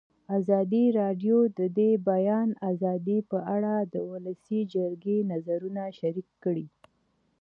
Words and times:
ازادي 0.37 0.85
راډیو 0.99 1.37
د 1.57 1.59
د 1.77 1.79
بیان 2.09 2.49
آزادي 2.71 3.19
په 3.31 3.37
اړه 3.55 3.73
د 3.93 3.95
ولسي 4.11 4.59
جرګې 4.73 5.17
نظرونه 5.31 5.83
شریک 5.99 6.27
کړي. 6.43 6.65